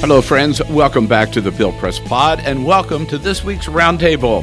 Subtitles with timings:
[0.00, 0.66] Hello, friends.
[0.70, 4.42] Welcome back to the Bill Press Pod, and welcome to this week's Roundtable.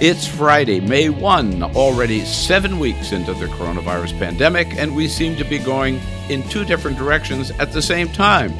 [0.00, 5.44] It's Friday, May 1, already seven weeks into the coronavirus pandemic, and we seem to
[5.44, 6.00] be going
[6.30, 8.54] in two different directions at the same time.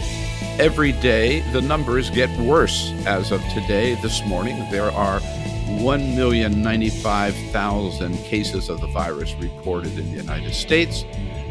[0.61, 2.93] Every day, the numbers get worse.
[3.07, 5.21] As of today, this morning, there are
[5.67, 11.05] 1,095,000 cases of the virus reported in the United States.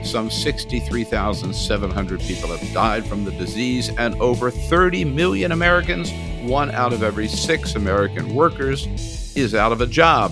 [0.04, 6.12] Some 63,700 people have died from the disease, and over 30 million Americans,
[6.50, 8.88] one out of every six American workers,
[9.36, 10.32] is out of a job.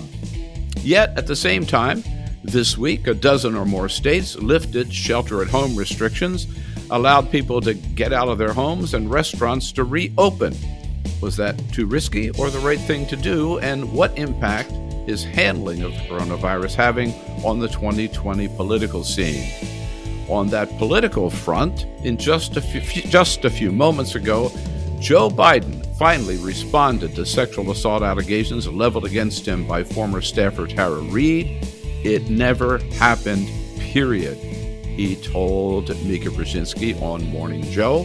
[0.82, 2.04] Yet, at the same time,
[2.42, 6.46] this week, a dozen or more states lifted shelter at home restrictions,
[6.90, 10.54] allowed people to get out of their homes, and restaurants to reopen.
[11.24, 13.58] Was that too risky or the right thing to do?
[13.60, 14.70] And what impact
[15.06, 19.50] is handling of the coronavirus having on the 2020 political scene?
[20.28, 24.52] On that political front, in just a few, just a few moments ago,
[25.00, 31.00] Joe Biden finally responded to sexual assault allegations leveled against him by former staffer Tara
[31.00, 31.66] Reade.
[32.04, 38.04] It never happened, period, he told Mika Brzezinski on Morning Joe.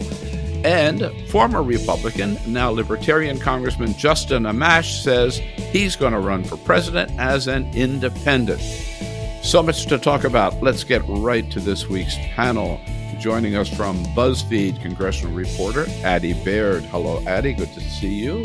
[0.64, 7.10] And former Republican, now Libertarian Congressman Justin Amash says he's going to run for president
[7.18, 8.60] as an independent.
[9.42, 10.62] So much to talk about.
[10.62, 12.78] Let's get right to this week's panel.
[13.18, 16.84] Joining us from BuzzFeed congressional reporter Addy Baird.
[16.84, 17.54] Hello, Addy.
[17.54, 18.44] Good to see you.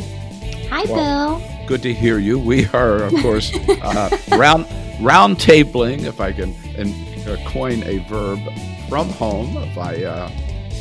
[0.69, 1.67] Hi, well, Bill.
[1.67, 2.39] Good to hear you.
[2.39, 4.65] We are, of course, uh, round
[5.01, 6.93] round tabling, if I can and,
[7.27, 8.39] uh, coin a verb,
[8.87, 10.31] from home via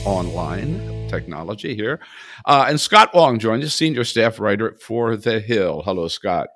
[0.05, 2.01] online technology here.
[2.45, 5.83] Uh, and Scott Wong joins us, senior staff writer for The Hill.
[5.85, 6.49] Hello, Scott.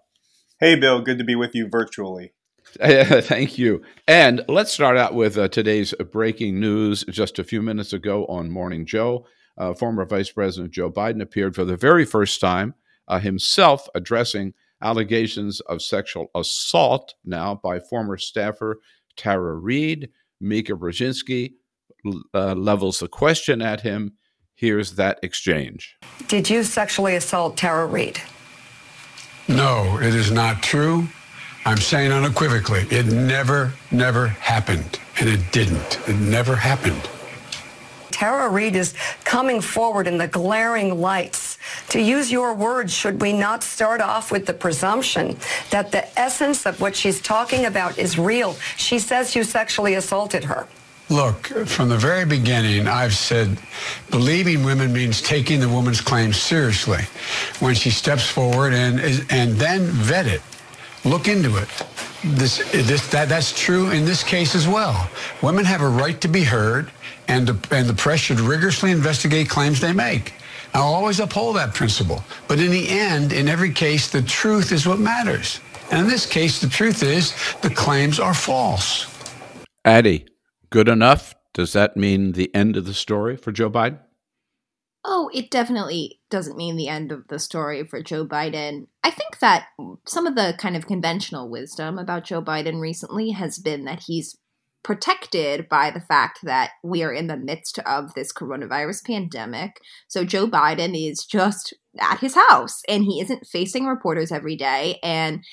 [0.60, 1.00] Hey, Bill.
[1.00, 2.32] Good to be with you virtually.
[2.80, 3.82] Thank you.
[4.06, 7.04] And let's start out with uh, today's breaking news.
[7.10, 9.26] Just a few minutes ago on Morning Joe,
[9.56, 12.74] uh, former Vice President Joe Biden appeared for the very first time
[13.06, 18.80] uh, himself addressing allegations of sexual assault now by former staffer
[19.16, 20.10] Tara Reade.
[20.40, 21.54] Mika Brzezinski
[22.34, 24.12] uh, levels the question at him
[24.58, 25.96] Here's that exchange.
[26.26, 28.20] Did you sexually assault Tara Reade?
[29.46, 31.06] No, it is not true.
[31.64, 34.98] I'm saying unequivocally, it never, never happened.
[35.20, 36.00] And it didn't.
[36.08, 37.08] It never happened.
[38.10, 41.56] Tara Reade is coming forward in the glaring lights.
[41.90, 45.38] To use your words, should we not start off with the presumption
[45.70, 48.56] that the essence of what she's talking about is real?
[48.76, 50.66] She says you sexually assaulted her.
[51.10, 53.58] Look, from the very beginning, I've said
[54.10, 57.02] believing women means taking the woman's claim seriously
[57.60, 60.42] when she steps forward and and then vet it,
[61.04, 61.68] look into it.
[62.24, 65.08] This, this, that, that's true in this case as well.
[65.40, 66.90] Women have a right to be heard,
[67.28, 70.34] and the, and the press should rigorously investigate claims they make.
[70.74, 72.22] I'll always uphold that principle.
[72.48, 75.60] But in the end, in every case, the truth is what matters.
[75.90, 79.06] And in this case, the truth is the claims are false.
[79.84, 80.26] Addy,
[80.70, 81.34] good enough?
[81.54, 84.00] Does that mean the end of the story for Joe Biden?
[85.04, 88.88] Oh, it definitely doesn't mean the end of the story for Joe Biden.
[89.02, 89.68] I think that
[90.06, 94.36] some of the kind of conventional wisdom about Joe Biden recently has been that he's
[94.82, 99.80] protected by the fact that we are in the midst of this coronavirus pandemic.
[100.08, 104.98] So Joe Biden is just at his house and he isn't facing reporters every day.
[105.02, 105.44] And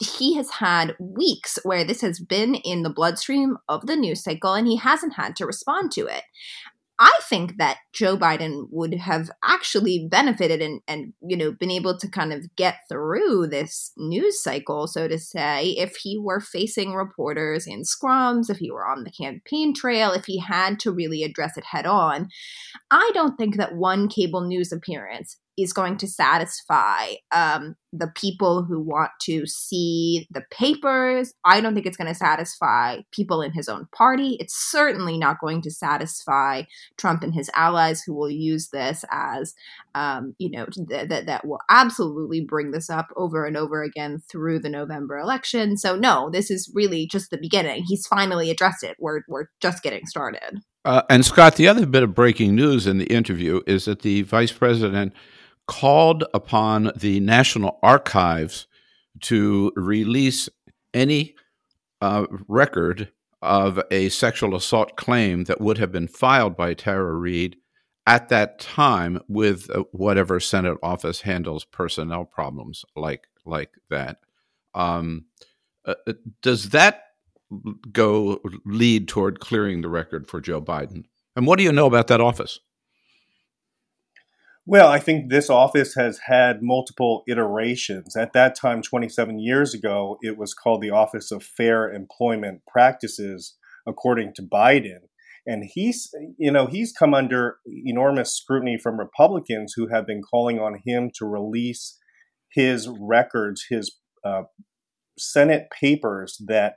[0.00, 4.54] he has had weeks where this has been in the bloodstream of the news cycle
[4.54, 6.22] and he hasn't had to respond to it.
[6.98, 11.98] I think that Joe Biden would have actually benefited and, and you know been able
[11.98, 16.94] to kind of get through this news cycle, so to say, if he were facing
[16.94, 21.24] reporters in scrums, if he were on the campaign trail, if he had to really
[21.24, 22.28] address it head on.
[22.92, 28.64] I don't think that one cable news appearance is going to satisfy um, the people
[28.64, 31.32] who want to see the papers.
[31.44, 34.36] I don't think it's going to satisfy people in his own party.
[34.40, 36.62] It's certainly not going to satisfy
[36.96, 39.54] Trump and his allies who will use this as,
[39.94, 44.20] um, you know, th- that that will absolutely bring this up over and over again
[44.28, 45.76] through the November election.
[45.76, 47.84] So no, this is really just the beginning.
[47.86, 48.96] He's finally addressed it.
[48.98, 50.60] We're we're just getting started.
[50.84, 54.22] Uh, and Scott, the other bit of breaking news in the interview is that the
[54.22, 55.14] vice president
[55.66, 58.66] called upon the National Archives
[59.22, 60.48] to release
[60.92, 61.34] any
[62.00, 63.10] uh, record
[63.42, 67.56] of a sexual assault claim that would have been filed by Tara Reade
[68.06, 74.18] at that time with uh, whatever Senate office handles personnel problems like like that.
[74.74, 75.26] Um,
[75.84, 77.02] uh, uh does that
[77.92, 81.04] go lead toward clearing the record for Joe Biden?
[81.36, 82.60] And what do you know about that office?
[84.66, 88.16] Well, I think this office has had multiple iterations.
[88.16, 93.56] At that time, 27 years ago, it was called the Office of Fair Employment Practices,
[93.86, 95.00] according to Biden.
[95.46, 100.58] And he's, you know, he's come under enormous scrutiny from Republicans who have been calling
[100.58, 101.98] on him to release
[102.50, 104.44] his records, his uh,
[105.18, 106.76] Senate papers that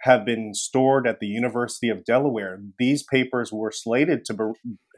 [0.00, 2.60] have been stored at the University of Delaware.
[2.80, 4.44] These papers were slated to be,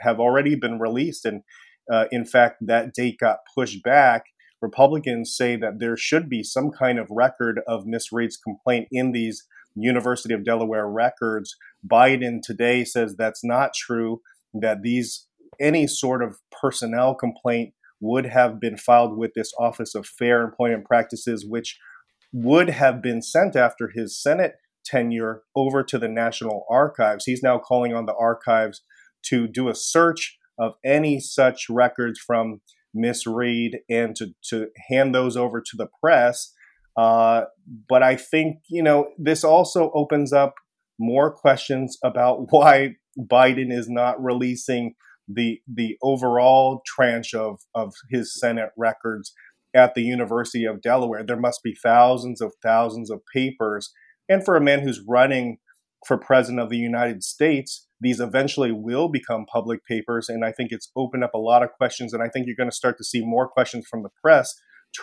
[0.00, 1.42] have already been released, and
[1.90, 4.26] uh, in fact, that date got pushed back.
[4.60, 9.12] Republicans say that there should be some kind of record of Miss Reade's complaint in
[9.12, 11.56] these University of Delaware records.
[11.86, 14.20] Biden today says that's not true.
[14.52, 15.26] That these
[15.60, 20.86] any sort of personnel complaint would have been filed with this Office of Fair Employment
[20.86, 21.78] Practices, which
[22.32, 24.54] would have been sent after his Senate
[24.84, 27.24] tenure over to the National Archives.
[27.26, 28.82] He's now calling on the archives
[29.24, 32.60] to do a search of any such records from
[32.92, 36.52] Miss Reade and to, to hand those over to the press.
[36.96, 37.42] Uh,
[37.88, 40.54] but I think, you know, this also opens up
[40.98, 44.94] more questions about why Biden is not releasing
[45.32, 49.32] the the overall tranche of, of his Senate records
[49.74, 51.22] at the University of Delaware.
[51.24, 53.92] There must be thousands of thousands of papers
[54.28, 55.58] and for a man who's running
[56.06, 60.28] for president of the United States, these eventually will become public papers.
[60.28, 62.14] And I think it's opened up a lot of questions.
[62.14, 64.54] And I think you're going to start to see more questions from the press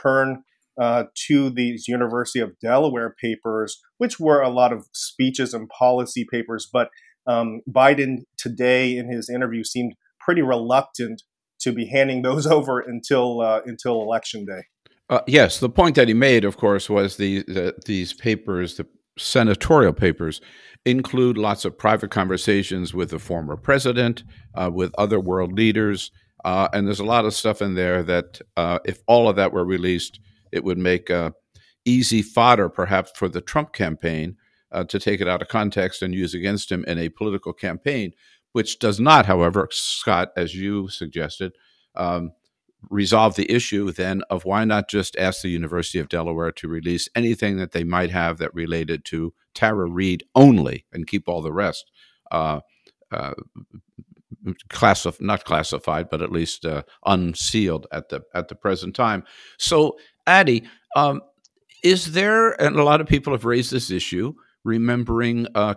[0.01, 0.43] turn
[0.79, 6.25] uh, to these University of Delaware papers, which were a lot of speeches and policy
[6.29, 6.67] papers.
[6.71, 6.89] But
[7.25, 11.23] um, Biden today in his interview seemed pretty reluctant
[11.61, 14.63] to be handing those over until uh, until election day.
[15.09, 18.85] Uh, yes, the point that he made, of course, was the, the these papers, the
[19.17, 20.41] senatorial papers
[20.85, 24.23] include lots of private conversations with the former president,
[24.55, 26.11] uh, with other world leaders,
[26.45, 29.51] uh, and there's a lot of stuff in there that, uh, if all of that
[29.51, 30.19] were released,
[30.51, 31.31] it would make uh,
[31.83, 34.37] easy fodder, perhaps, for the Trump campaign
[34.71, 38.13] uh, to take it out of context and use against him in a political campaign,
[38.53, 41.53] which does not, however, Scott, as you suggested,
[41.95, 42.31] um,
[42.89, 47.09] resolve the issue then of why not just ask the University of Delaware to release
[47.15, 51.51] anything that they might have that related to Tara Reade only and keep all the
[51.51, 51.91] rest
[52.31, 52.59] uh,
[53.11, 53.33] uh,
[54.69, 59.23] classif- not classified, but at least uh, unsealed at the at the present time.
[59.57, 60.63] So, Addy,
[60.95, 61.21] um,
[61.83, 62.59] is there?
[62.61, 64.33] And a lot of people have raised this issue,
[64.63, 65.75] remembering uh,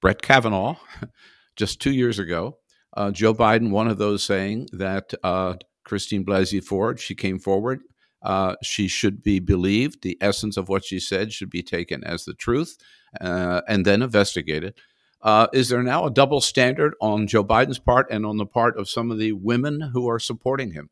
[0.00, 0.76] Brett Kavanaugh
[1.56, 2.58] just two years ago.
[2.94, 5.54] Uh, Joe Biden, one of those saying that uh,
[5.84, 7.00] Christine Blasey Ford.
[7.00, 7.82] She came forward.
[8.22, 10.02] Uh, she should be believed.
[10.02, 12.78] The essence of what she said should be taken as the truth
[13.20, 14.74] uh, and then investigated.
[15.22, 18.76] Uh, is there now a double standard on Joe Biden's part and on the part
[18.76, 20.90] of some of the women who are supporting him,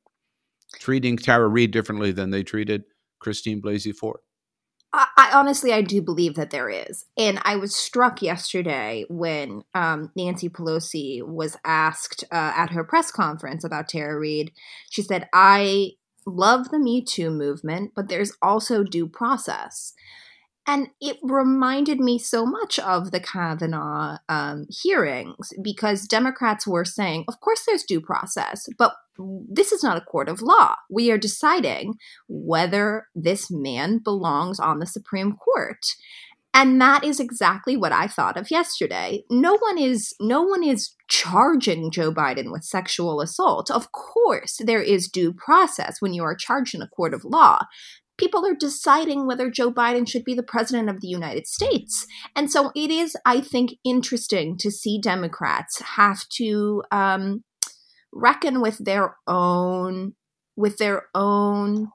[0.75, 2.85] treating Tara Reade differently than they treated
[3.19, 4.21] Christine Blasey Ford?
[4.93, 9.63] I, I, honestly, I do believe that there is, and I was struck yesterday when
[9.75, 14.53] um, Nancy Pelosi was asked uh, at her press conference about Tara Reade.
[14.91, 15.93] She said, "I
[16.27, 19.93] love the Me Too movement, but there's also due process."
[20.67, 27.25] And it reminded me so much of the Kavanaugh um, hearings because Democrats were saying,
[27.27, 28.95] of course, there's due process, but
[29.49, 30.77] this is not a court of law.
[30.89, 31.95] We are deciding
[32.29, 35.85] whether this man belongs on the Supreme Court.
[36.53, 39.23] And that is exactly what I thought of yesterday.
[39.31, 43.71] No one is no one is charging Joe Biden with sexual assault.
[43.71, 47.61] Of course, there is due process when you are charged in a court of law
[48.21, 52.07] people are deciding whether Joe Biden should be the president of the United States.
[52.37, 57.43] And so it is, I think, interesting to see Democrats have to um,
[58.13, 60.15] reckon with their own
[60.57, 61.91] with their own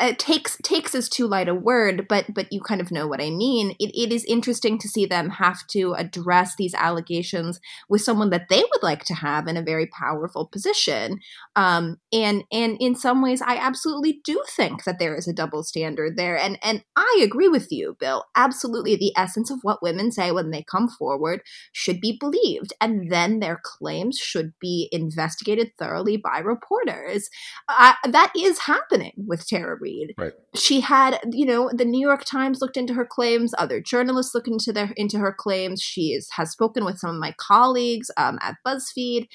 [0.00, 3.20] it takes takes is too light a word, but but you kind of know what
[3.20, 3.76] I mean.
[3.78, 8.48] It, it is interesting to see them have to address these allegations with someone that
[8.48, 11.20] they would like to have in a very powerful position.
[11.54, 15.62] Um, and and in some ways, I absolutely do think that there is a double
[15.62, 16.36] standard there.
[16.36, 18.24] And and I agree with you, Bill.
[18.34, 23.12] Absolutely, the essence of what women say when they come forward should be believed, and
[23.12, 27.28] then their claims should be investigated thoroughly by reporters.
[27.68, 30.14] Uh, that is happening with Tara Reade.
[30.16, 30.32] Right.
[30.54, 33.54] She had, you know, the New York Times looked into her claims.
[33.58, 35.82] Other journalists looked into their into her claims.
[35.82, 39.26] She is, has spoken with some of my colleagues um, at BuzzFeed.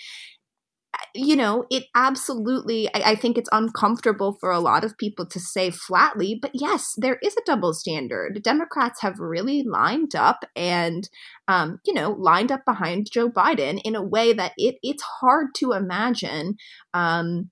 [1.15, 2.89] You know, it absolutely.
[2.93, 6.93] I, I think it's uncomfortable for a lot of people to say flatly, but yes,
[6.97, 8.41] there is a double standard.
[8.43, 11.07] Democrats have really lined up and,
[11.47, 15.47] um, you know, lined up behind Joe Biden in a way that it it's hard
[15.59, 16.55] to imagine.
[16.93, 17.49] Um,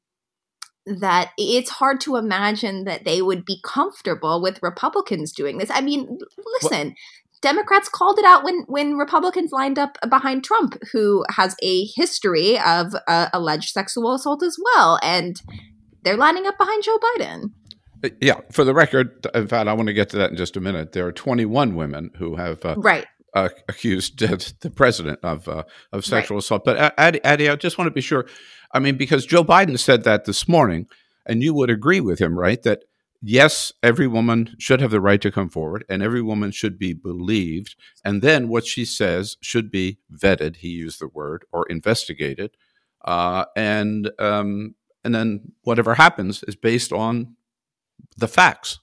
[0.88, 5.70] that it's hard to imagine that they would be comfortable with Republicans doing this.
[5.72, 6.18] I mean,
[6.62, 6.96] listen,
[7.42, 12.60] Democrats called it out when when Republicans lined up behind Trump, who has a history
[12.60, 15.42] of uh, alleged sexual assault as well, and
[16.04, 17.52] they're lining up behind Joe Biden.
[18.04, 20.58] Uh, yeah, for the record, in fact, I want to get to that in just
[20.58, 20.94] a minute.
[20.94, 23.06] There are 21 women who have uh, right.
[23.34, 24.18] Uh, accused
[24.62, 26.44] the president of uh, of sexual right.
[26.44, 26.64] assault.
[26.66, 28.26] But uh, Addy, Addy, I just want to be sure.
[28.72, 30.88] I mean, because Joe Biden said that this morning,
[31.26, 32.62] and you would agree with him, right?
[32.64, 32.84] That
[33.22, 36.94] yes, every woman should have the right to come forward, and every woman should be
[36.94, 40.58] believed, and then what she says should be vetted.
[40.58, 42.52] He used the word or investigated,
[43.06, 47.36] uh, and um, and then whatever happens is based on
[48.18, 48.80] the facts.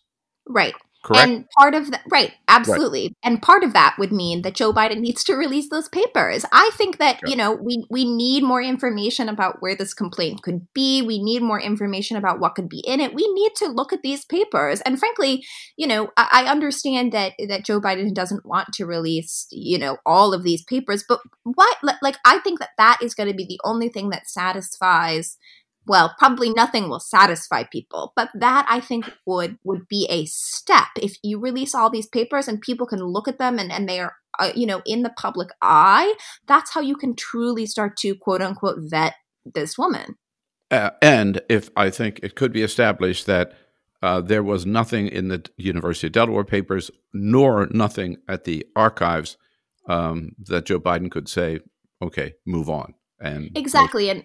[0.48, 0.74] Right.
[1.04, 1.28] Correct.
[1.28, 3.02] And part of that, right, absolutely.
[3.02, 3.16] Right.
[3.22, 6.46] And part of that would mean that Joe Biden needs to release those papers.
[6.50, 10.66] I think that, you know, we, we need more information about where this complaint could
[10.72, 11.02] be.
[11.02, 13.14] We need more information about what could be in it.
[13.14, 14.80] We need to look at these papers.
[14.80, 15.44] And frankly,
[15.76, 19.98] you know, I, I understand that, that Joe Biden doesn't want to release, you know,
[20.06, 23.44] all of these papers, but what, like, I think that that is going to be
[23.44, 25.36] the only thing that satisfies
[25.86, 30.88] well probably nothing will satisfy people but that i think would would be a step
[31.00, 34.00] if you release all these papers and people can look at them and, and they
[34.00, 36.14] are uh, you know in the public eye
[36.46, 39.14] that's how you can truly start to quote unquote vet
[39.54, 40.16] this woman
[40.70, 43.54] uh, and if i think it could be established that
[44.04, 49.38] uh, there was nothing in the University of Delaware papers, nor nothing at the archives
[49.88, 51.60] um, that Joe Biden could say,
[52.02, 54.24] "Okay, move on." And exactly, and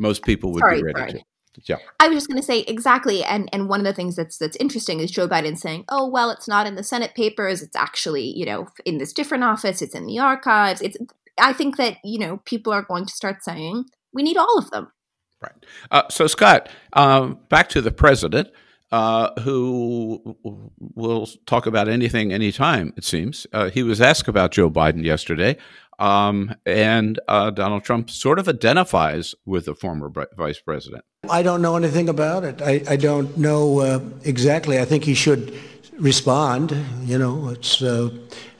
[0.00, 1.12] most people would sorry, be ready sorry.
[1.12, 1.24] to.
[1.64, 1.76] Yeah.
[1.98, 4.56] I was just going to say exactly, and and one of the things that's that's
[4.56, 7.62] interesting is Joe Biden saying, "Oh well, it's not in the Senate papers.
[7.62, 9.82] It's actually you know in this different office.
[9.82, 10.96] It's in the archives." It's.
[11.38, 14.70] I think that you know people are going to start saying we need all of
[14.70, 14.92] them.
[15.42, 15.66] Right.
[15.90, 18.48] Uh, so Scott, um, back to the president.
[18.92, 20.36] Uh, who
[20.80, 23.46] will talk about anything anytime, it seems.
[23.52, 25.56] Uh, he was asked about Joe Biden yesterday.
[26.00, 31.04] Um, and uh, Donald Trump sort of identifies with the former vice president.
[31.28, 32.62] I don't know anything about it.
[32.62, 34.78] I, I don't know uh, exactly.
[34.78, 35.54] I think he should
[35.98, 36.72] respond.
[37.04, 38.08] You know, it's uh,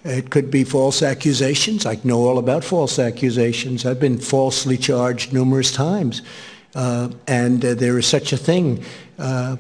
[0.04, 1.86] it could be false accusations.
[1.86, 3.86] I know all about false accusations.
[3.86, 6.20] I've been falsely charged numerous times,
[6.74, 8.84] uh, and uh, there is such a thing.
[9.18, 9.56] Uh,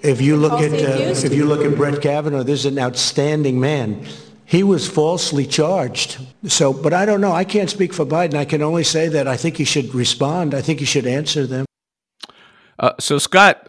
[0.00, 4.06] if you look at if you look at Brett Kavanaugh, this is an outstanding man
[4.48, 6.16] he was falsely charged.
[6.46, 7.32] So, but I don't know.
[7.32, 8.32] I can't speak for Biden.
[8.32, 10.54] I can only say that I think he should respond.
[10.54, 11.66] I think he should answer them.
[12.78, 13.68] Uh, so, Scott,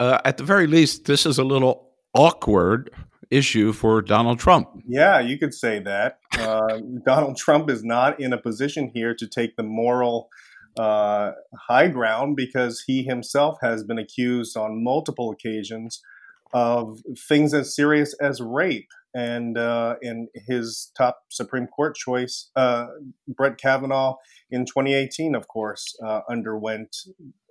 [0.00, 2.90] uh, at the very least, this is a little awkward
[3.30, 4.68] issue for Donald Trump.
[4.88, 6.18] Yeah, you could say that.
[6.36, 10.30] Uh, Donald Trump is not in a position here to take the moral
[10.76, 11.30] uh,
[11.68, 16.02] high ground because he himself has been accused on multiple occasions
[16.52, 16.98] of
[17.28, 22.86] things as serious as rape and uh, in his top Supreme Court choice, uh,
[23.26, 24.16] Brett Kavanaugh
[24.50, 26.96] in 2018, of course, uh, underwent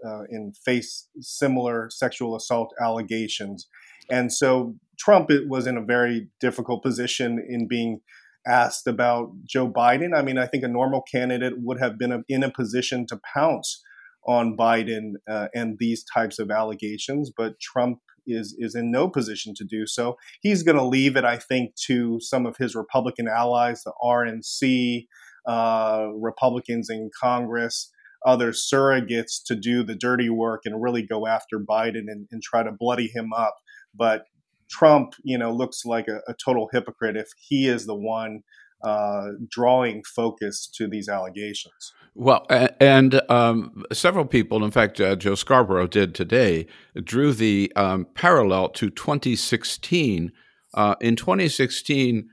[0.06, 3.68] uh, and faced similar sexual assault allegations.
[4.10, 8.02] And so Trump was in a very difficult position in being
[8.46, 10.16] asked about Joe Biden.
[10.16, 13.84] I mean, I think a normal candidate would have been in a position to pounce
[14.26, 19.54] on Biden uh, and these types of allegations, but Trump is is in no position
[19.56, 20.18] to do so.
[20.42, 25.08] He's going to leave it, I think, to some of his Republican allies, the RNC,
[25.48, 27.92] uh, Republicans in Congress,
[28.26, 32.64] other surrogates, to do the dirty work and really go after Biden and, and try
[32.64, 33.56] to bloody him up.
[33.96, 34.26] But
[34.70, 38.44] Trump, you know, looks like a, a total hypocrite if he is the one
[38.84, 41.94] uh, drawing focus to these allegations.
[42.16, 42.48] Well,
[42.80, 46.66] and um, several people, in fact, uh, Joe Scarborough did today,
[47.04, 50.32] drew the um, parallel to 2016.
[50.74, 52.28] Uh, in 2016,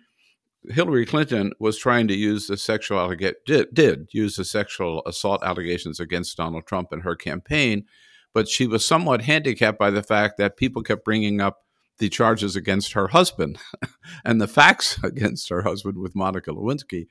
[0.71, 5.43] Hillary Clinton was trying to use the sexual allegation did, did use the sexual assault
[5.45, 7.85] allegations against Donald Trump in her campaign,
[8.33, 11.64] but she was somewhat handicapped by the fact that people kept bringing up
[11.99, 13.59] the charges against her husband
[14.25, 17.07] and the facts against her husband with Monica Lewinsky,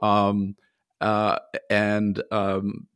[0.00, 0.56] um,
[1.00, 1.38] uh,
[1.70, 2.86] and um,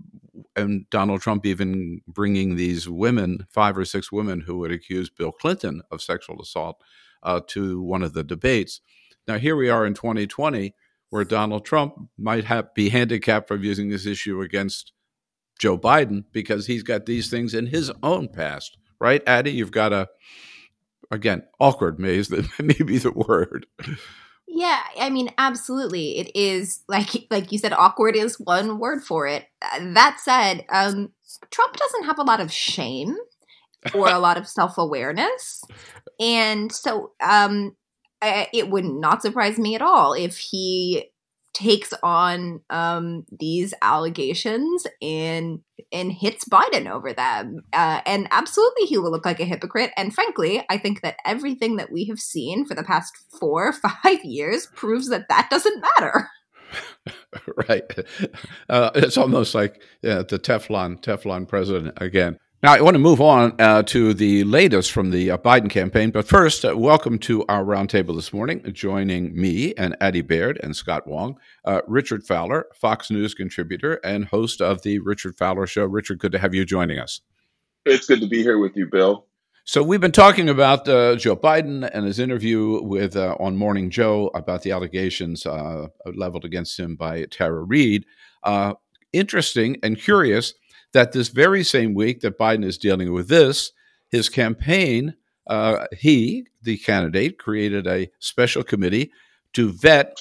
[0.55, 5.33] and Donald Trump even bringing these women, five or six women who had accused Bill
[5.33, 6.83] Clinton of sexual assault,
[7.23, 8.81] uh, to one of the debates.
[9.27, 10.75] Now, here we are in 2020,
[11.11, 14.93] where Donald Trump might have, be handicapped from using this issue against
[15.59, 19.23] Joe Biden because he's got these things in his own past, right?
[19.27, 20.09] Addy, you've got a,
[21.11, 23.67] again, awkward may the, maybe the word.
[24.49, 26.19] Yeah, I mean, absolutely.
[26.19, 29.47] It is like like you said, awkward is one word for it.
[29.61, 31.13] That said, um,
[31.51, 33.17] Trump doesn't have a lot of shame
[33.95, 35.63] or a lot of self awareness,
[36.21, 37.77] and so um,
[38.23, 41.11] it would not surprise me at all if he
[41.57, 45.61] takes on um, these allegations and
[45.91, 47.63] and hits Biden over them.
[47.73, 49.91] Uh, and absolutely, he will look like a hypocrite.
[49.97, 53.73] And frankly, I think that everything that we have seen for the past four or
[54.03, 56.29] five years proves that that doesn't matter.
[57.69, 57.91] right.
[58.69, 62.37] Uh, it's almost like yeah, the Teflon Teflon president again.
[62.67, 66.11] Now, I want to move on uh, to the latest from the uh, Biden campaign,
[66.11, 68.61] but first, uh, welcome to our roundtable this morning.
[68.73, 74.25] Joining me and Addy Baird and Scott Wong, uh, Richard Fowler, Fox News contributor and
[74.25, 75.85] host of the Richard Fowler Show.
[75.85, 77.21] Richard, good to have you joining us.
[77.85, 79.27] It's good to be here with you, Bill.
[79.63, 83.91] So we've been talking about uh, Joe Biden and his interview with uh, on Morning
[83.91, 85.47] Joe about the allegations
[86.05, 88.07] leveled against him by Tara Reade.
[89.13, 90.55] interesting and curious
[90.97, 93.71] that this very same week that Biden is dealing with this,
[94.09, 95.15] his campaign,
[95.47, 99.13] uh, he, the candidate, created a special committee
[99.53, 100.19] to vet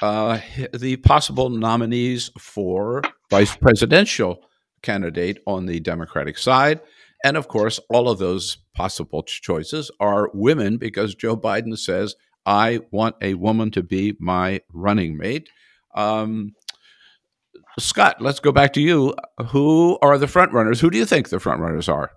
[0.00, 0.40] uh,
[0.72, 4.40] the possible nominees for vice presidential
[4.80, 6.80] candidate on the Democratic side.
[7.22, 12.80] And of course, all of those possible choices are women because Joe Biden says, I
[12.92, 15.50] want a woman to be my running mate.
[15.94, 16.54] Um,
[17.78, 19.14] Scott, let's go back to you.
[19.48, 20.80] Who are the front runners?
[20.80, 22.10] Who do you think the front runners are?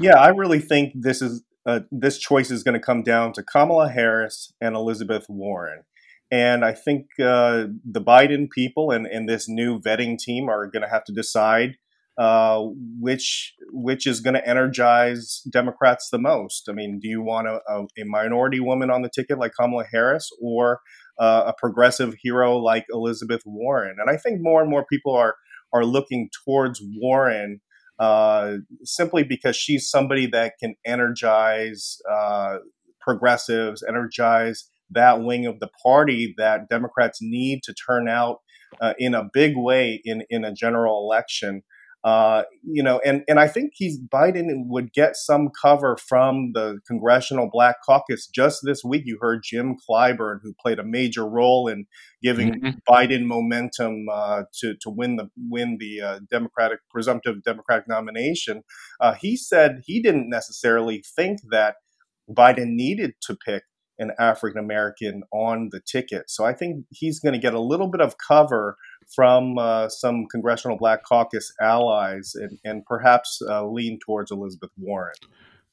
[0.00, 3.42] Yeah, I really think this is uh, this choice is going to come down to
[3.42, 5.82] Kamala Harris and Elizabeth Warren.
[6.30, 10.82] And I think uh, the Biden people and, and this new vetting team are going
[10.82, 11.76] to have to decide
[12.16, 12.60] uh,
[13.00, 16.68] which which is going to energize Democrats the most.
[16.68, 19.84] I mean, do you want a, a, a minority woman on the ticket like Kamala
[19.90, 20.80] Harris, or
[21.18, 23.96] uh, a progressive hero like Elizabeth Warren.
[23.98, 25.36] And I think more and more people are
[25.72, 27.60] are looking towards Warren
[27.98, 32.58] uh, simply because she's somebody that can energize uh,
[33.00, 38.38] progressives, energize that wing of the party that Democrats need to turn out
[38.80, 41.62] uh, in a big way in in a general election.
[42.04, 46.80] Uh, you know, and, and I think he's Biden would get some cover from the
[46.86, 48.26] Congressional Black Caucus.
[48.26, 51.86] Just this week, you heard Jim Clyburn, who played a major role in
[52.22, 52.70] giving mm-hmm.
[52.86, 58.64] Biden momentum uh, to to win the win the uh, Democratic presumptive Democratic nomination.
[59.00, 61.76] Uh, he said he didn't necessarily think that
[62.30, 63.62] Biden needed to pick
[63.98, 66.30] an African American on the ticket.
[66.30, 68.76] So I think he's going to get a little bit of cover
[69.14, 75.14] from uh, some Congressional Black Caucus allies and, and perhaps uh, lean towards Elizabeth Warren.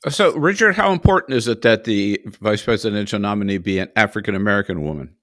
[0.10, 4.84] So, Richard, how important is it that the vice presidential nominee be an African American
[4.84, 5.15] woman?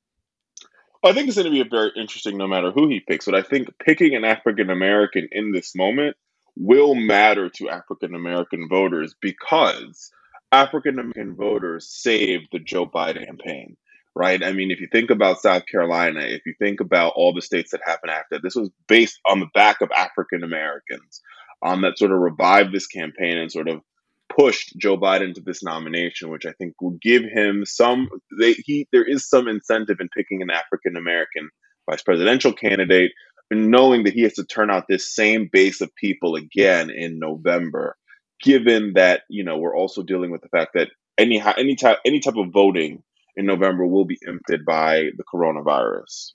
[1.04, 3.34] I think it's going to be a very interesting no matter who he picks, but
[3.34, 6.16] I think picking an African American in this moment
[6.56, 10.11] will matter to African American voters because
[10.52, 13.76] African American voters saved the Joe Biden campaign
[14.18, 14.42] right?
[14.42, 17.70] I mean, if you think about South Carolina, if you think about all the states
[17.70, 21.22] that happened after, this was based on the back of African Americans
[21.64, 23.80] um, that sort of revived this campaign and sort of
[24.28, 28.08] pushed Joe Biden to this nomination, which I think will give him some.
[28.40, 31.48] They, he there is some incentive in picking an African American
[31.88, 33.12] vice presidential candidate,
[33.52, 37.96] knowing that he has to turn out this same base of people again in November.
[38.42, 42.20] Given that you know we're also dealing with the fact that any any type any
[42.20, 43.03] type of voting
[43.37, 46.33] in November will be impacted by the coronavirus.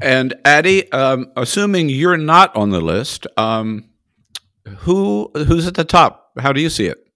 [0.00, 3.84] And Addy, um, assuming you're not on the list, um,
[4.78, 6.32] who who's at the top?
[6.38, 7.06] How do you see it?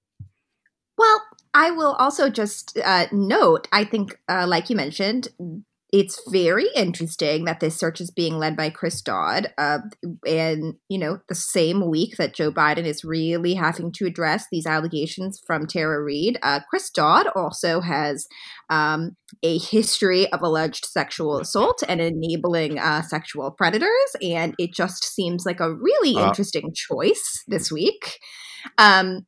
[0.96, 1.22] Well,
[1.54, 3.68] I will also just uh, note.
[3.72, 5.28] I think, uh, like you mentioned,
[5.90, 9.78] it's very interesting that this search is being led by Chris Dodd, uh,
[10.26, 14.66] and you know the same week that Joe Biden is really having to address these
[14.66, 18.26] allegations from Tara Reade, Uh, Chris Dodd also has
[18.68, 25.04] um, a history of alleged sexual assault and enabling uh, sexual predators, and it just
[25.04, 26.28] seems like a really uh.
[26.28, 28.18] interesting choice this week.
[28.76, 29.26] Um,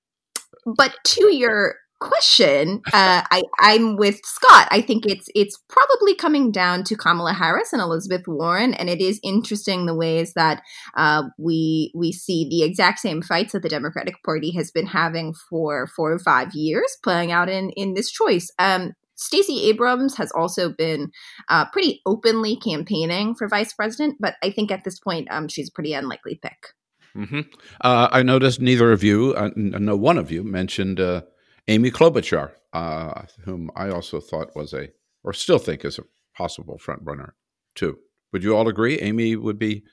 [0.76, 4.68] but to your question, uh, I, I'm with Scott.
[4.70, 9.00] I think it's it's probably coming down to Kamala Harris and Elizabeth Warren, and it
[9.00, 10.62] is interesting the ways that
[10.96, 15.34] uh, we we see the exact same fights that the Democratic Party has been having
[15.34, 18.50] for four or five years playing out in in this choice.
[18.58, 21.12] Um, Stacey Abrams has also been
[21.50, 25.68] uh, pretty openly campaigning for vice president, but I think at this point um, she's
[25.68, 26.68] a pretty unlikely pick.
[27.14, 27.40] Mm-hmm.
[27.82, 31.22] Uh, I noticed neither of you, uh, no one of you, mentioned uh,
[31.68, 34.88] Amy Klobuchar, uh, whom I also thought was a,
[35.24, 36.04] or still think is a
[36.36, 37.34] possible front runner
[37.74, 37.98] too.
[38.32, 39.84] Would you all agree Amy would be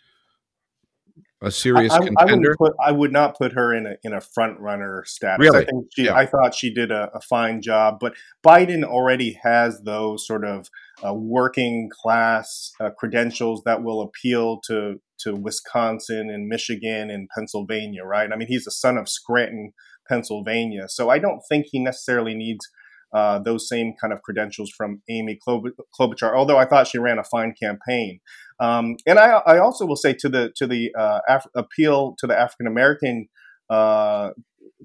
[1.41, 2.49] a serious I, I, contender?
[2.49, 5.45] I would, put, I would, not put her in a in a front runner status.
[5.45, 5.63] Really?
[5.63, 6.15] I think she, yeah.
[6.15, 8.13] I thought she did a, a, fine job, but
[8.45, 10.69] Biden already has those sort of
[11.05, 18.03] uh, working class uh, credentials that will appeal to to Wisconsin and Michigan and Pennsylvania,
[18.03, 18.31] right?
[18.31, 19.73] I mean, he's the son of Scranton
[20.09, 20.87] Pennsylvania.
[20.87, 22.67] So I don't think he necessarily needs
[23.13, 27.23] uh, those same kind of credentials from Amy Klobuchar, although I thought she ran a
[27.23, 28.19] fine campaign.
[28.59, 32.27] Um, and I, I, also will say to the to the uh, Af- appeal to
[32.27, 33.27] the African American
[33.69, 34.31] uh,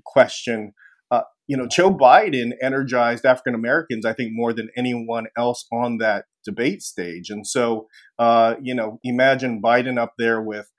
[0.05, 0.73] question,
[1.11, 5.99] uh, you know, Joe Biden energized African Americans, I think, more than anyone else on
[5.99, 7.31] that debate stage.
[7.31, 10.71] And so, uh, you know, imagine Biden up there with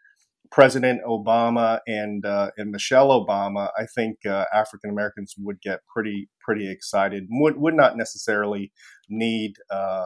[0.54, 6.30] President Obama and uh, and Michelle Obama, I think uh, African Americans would get pretty
[6.40, 7.26] pretty excited.
[7.28, 8.72] Would would not necessarily
[9.10, 10.06] need uh,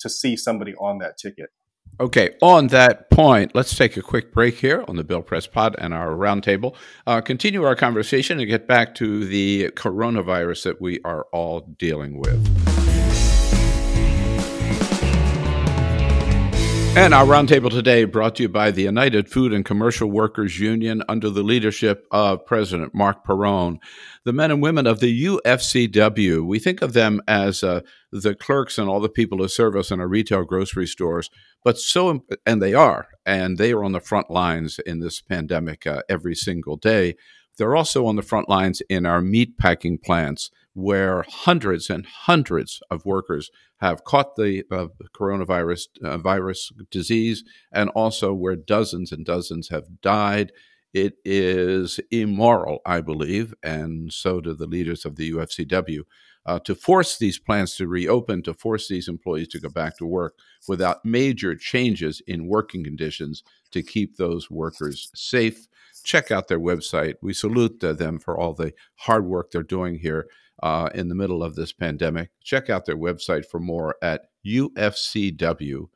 [0.00, 1.50] to see somebody on that ticket.
[2.00, 5.76] Okay, on that point, let's take a quick break here on the Bill Press Pod
[5.78, 6.74] and our roundtable.
[7.06, 12.18] Uh, continue our conversation and get back to the coronavirus that we are all dealing
[12.18, 12.63] with.
[16.96, 21.02] And our roundtable today brought to you by the United Food and Commercial Workers Union
[21.08, 23.80] under the leadership of President Marc Perrone.
[24.24, 27.80] The men and women of the UFCW, we think of them as uh,
[28.12, 31.30] the clerks and all the people who serve us in our retail grocery stores,
[31.64, 35.88] but so, and they are, and they are on the front lines in this pandemic
[35.88, 37.16] uh, every single day.
[37.58, 42.80] They're also on the front lines in our meat packing plants where hundreds and hundreds
[42.90, 49.24] of workers have caught the uh, coronavirus uh, virus disease, and also where dozens and
[49.24, 50.52] dozens have died.
[50.92, 56.00] It is immoral, I believe, and so do the leaders of the UFCW,
[56.46, 60.06] uh, to force these plants to reopen, to force these employees to go back to
[60.06, 60.34] work
[60.68, 65.66] without major changes in working conditions to keep those workers safe.
[66.04, 67.14] Check out their website.
[67.22, 70.26] We salute them for all the hard work they're doing here
[70.64, 72.30] uh, in the middle of this pandemic.
[72.42, 75.88] Check out their website for more at ufcw.org.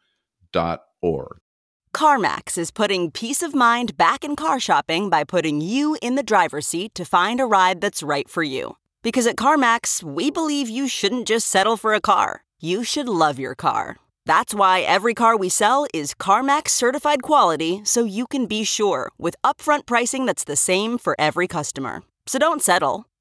[1.94, 6.22] CarMax is putting peace of mind back in car shopping by putting you in the
[6.22, 8.76] driver's seat to find a ride that's right for you.
[9.02, 13.38] Because at CarMax, we believe you shouldn't just settle for a car, you should love
[13.38, 13.96] your car.
[14.26, 19.10] That's why every car we sell is CarMax certified quality so you can be sure
[19.16, 22.02] with upfront pricing that's the same for every customer.
[22.26, 23.06] So don't settle.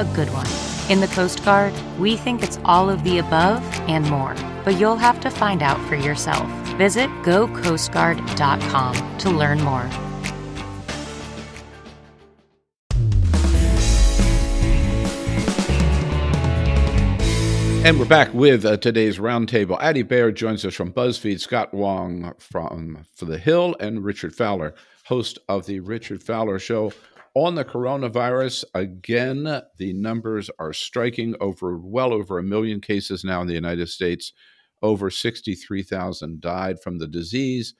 [0.00, 0.46] a good one?
[0.90, 4.34] In the Coast Guard, we think it's all of the above and more,
[4.64, 6.48] but you'll have to find out for yourself.
[6.76, 9.88] Visit gocoastguard.com to learn more.
[17.82, 19.78] And we're back with uh, today's roundtable.
[19.80, 24.74] Addy Baird joins us from BuzzFeed, Scott Wong from For the Hill, and Richard Fowler,
[25.04, 26.92] host of the Richard Fowler Show.
[27.34, 29.44] On the coronavirus, again,
[29.78, 34.32] the numbers are striking over well over a million cases now in the United States.
[34.82, 37.74] Over 63,000 died from the disease.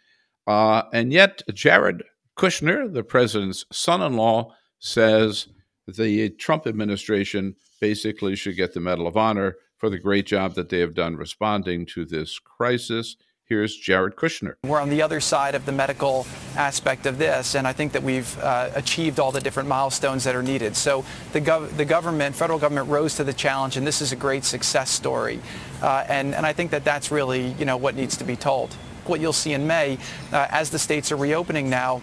[0.46, 2.04] Uh, and yet, Jared
[2.38, 5.48] Kushner, the president's son in law, says
[5.88, 10.68] the Trump administration basically should get the Medal of Honor for the great job that
[10.68, 13.16] they have done responding to this crisis.
[13.50, 14.54] Here's Jared Kushner.
[14.62, 18.02] We're on the other side of the medical aspect of this, and I think that
[18.04, 20.76] we've uh, achieved all the different milestones that are needed.
[20.76, 24.16] So the, gov- the government, federal government, rose to the challenge, and this is a
[24.16, 25.40] great success story.
[25.82, 28.72] Uh, and, and I think that that's really, you know, what needs to be told.
[29.06, 29.98] What you'll see in May,
[30.32, 32.02] uh, as the states are reopening now,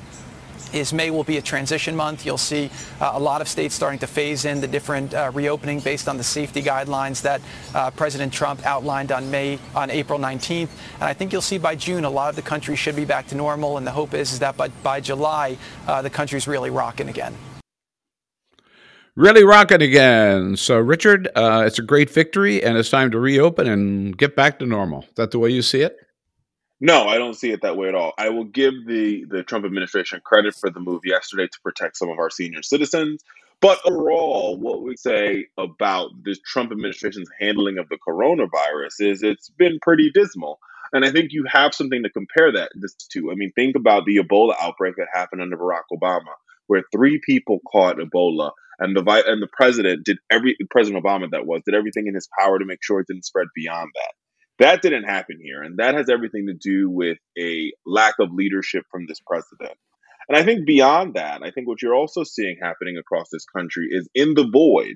[0.73, 2.25] is May will be a transition month.
[2.25, 5.79] You'll see uh, a lot of states starting to phase in the different uh, reopening
[5.79, 7.41] based on the safety guidelines that
[7.73, 10.69] uh, President Trump outlined on May on April 19th.
[10.95, 13.27] And I think you'll see by June a lot of the country should be back
[13.27, 13.77] to normal.
[13.77, 17.35] And the hope is, is that by, by July uh, the country's really rocking again.
[19.15, 20.55] Really rocking again.
[20.57, 24.59] So, Richard, uh, it's a great victory, and it's time to reopen and get back
[24.59, 25.01] to normal.
[25.01, 26.06] Is that the way you see it?
[26.79, 28.13] No, I don't see it that way at all.
[28.17, 32.09] I will give the the Trump administration credit for the move yesterday to protect some
[32.09, 33.23] of our senior citizens.
[33.59, 39.49] But overall, what we say about the Trump administration's handling of the coronavirus is it's
[39.49, 40.59] been pretty dismal.
[40.93, 43.31] And I think you have something to compare that this to.
[43.31, 46.33] I mean, think about the Ebola outbreak that happened under Barack Obama,
[46.67, 51.47] where three people caught Ebola, and the and the president did every President Obama that
[51.47, 54.26] was did everything in his power to make sure it didn't spread beyond that.
[54.59, 55.61] That didn't happen here.
[55.61, 59.77] And that has everything to do with a lack of leadership from this president.
[60.27, 63.87] And I think beyond that, I think what you're also seeing happening across this country
[63.91, 64.95] is in the void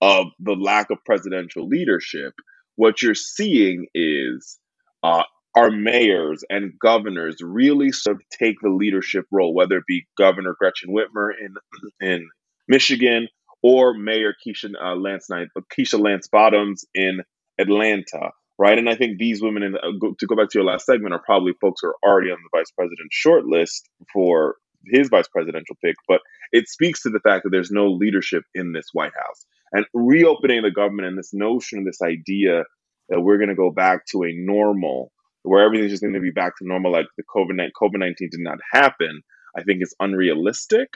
[0.00, 2.32] of the lack of presidential leadership,
[2.76, 4.58] what you're seeing is
[5.02, 5.24] uh,
[5.56, 10.54] our mayors and governors really sort of take the leadership role, whether it be Governor
[10.56, 11.54] Gretchen Whitmer in
[12.08, 12.28] in
[12.68, 13.28] Michigan
[13.62, 15.28] or Mayor Keisha uh, Lance
[15.76, 17.22] Keisha Lance Bottoms in
[17.58, 18.78] Atlanta right?
[18.78, 21.22] And I think these women, in the, to go back to your last segment, are
[21.24, 25.76] probably folks who are already on the vice president's short list for his vice presidential
[25.84, 25.96] pick.
[26.06, 26.20] But
[26.52, 29.46] it speaks to the fact that there's no leadership in this White House.
[29.72, 32.64] And reopening the government and this notion, this idea
[33.08, 36.30] that we're going to go back to a normal, where everything's just going to be
[36.30, 37.54] back to normal, like the COVID
[37.98, 39.22] nineteen did not happen,
[39.56, 40.88] I think is unrealistic.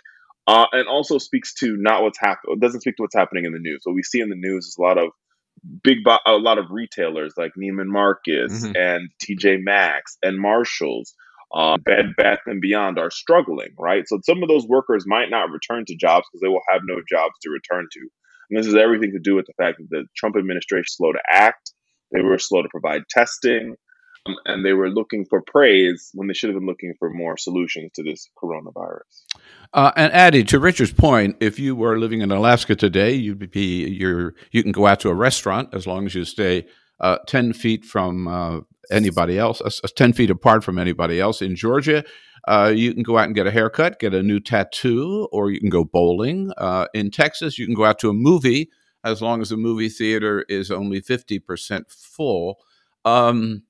[0.46, 2.58] Uh, and also speaks to not what's happening.
[2.58, 3.82] Doesn't speak to what's happening in the news.
[3.84, 5.10] What we see in the news is a lot of
[5.82, 8.76] big bo- a lot of retailers like Neiman Marcus mm-hmm.
[8.76, 11.14] and TJ Maxx and Marshalls,
[11.54, 14.04] uh, Bed Bath and Beyond are struggling, right?
[14.06, 16.96] So some of those workers might not return to jobs because they will have no
[17.08, 18.00] jobs to return to.
[18.50, 21.22] And this is everything to do with the fact that the Trump administration slow to
[21.30, 21.72] act,
[22.10, 23.76] they were slow to provide testing,
[24.44, 27.90] and they were looking for praise when they should have been looking for more solutions
[27.94, 29.24] to this coronavirus.
[29.72, 33.86] Uh, and Addy, to Richard's point, if you were living in Alaska today, you'd be
[33.86, 36.66] you you can go out to a restaurant as long as you stay
[37.00, 41.42] uh, ten feet from uh, anybody else, uh, ten feet apart from anybody else.
[41.42, 42.04] In Georgia,
[42.46, 45.58] uh, you can go out and get a haircut, get a new tattoo, or you
[45.58, 46.52] can go bowling.
[46.58, 48.70] Uh, in Texas, you can go out to a movie
[49.04, 52.58] as long as the movie theater is only fifty percent full.
[53.04, 53.64] Um,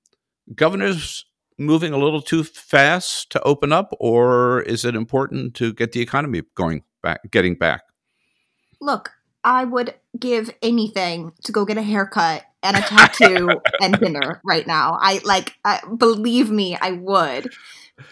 [0.55, 1.25] governors
[1.59, 6.01] moving a little too fast to open up, or is it important to get the
[6.01, 7.83] economy going back, getting back?
[8.81, 9.11] Look,
[9.45, 14.67] I would give anything to go get a haircut and a tattoo and dinner right
[14.67, 14.99] now.
[15.01, 17.53] I like, uh, believe me, I would.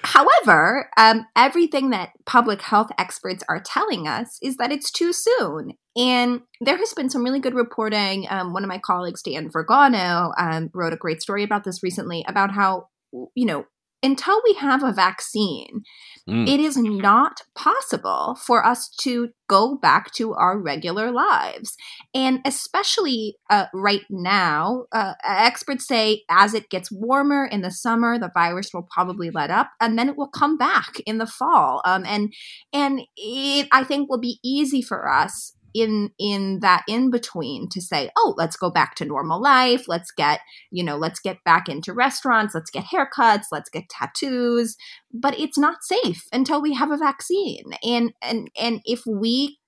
[0.03, 5.73] However, um, everything that public health experts are telling us is that it's too soon.
[5.97, 8.27] And there has been some really good reporting.
[8.31, 12.25] Um, one of my colleagues, Dan Vergano, um, wrote a great story about this recently
[12.29, 12.87] about how
[13.35, 13.65] you know,
[14.03, 15.83] until we have a vaccine,
[16.29, 16.49] mm.
[16.49, 21.77] it is not possible for us to go back to our regular lives.
[22.15, 28.19] And especially uh, right now, uh, experts say as it gets warmer in the summer,
[28.19, 31.83] the virus will probably let up, and then it will come back in the fall.
[31.85, 32.33] Um, and
[32.73, 37.81] and it, I think, will be easy for us in in that in between to
[37.81, 39.89] say oh let's go back to normal life.
[39.89, 42.55] Let's get you know let's get back into restaurants.
[42.55, 43.47] Let's get haircuts.
[43.53, 44.77] Let's get tattoos.
[45.13, 47.73] But it's not safe until we have a vaccine.
[47.83, 49.59] And and and if we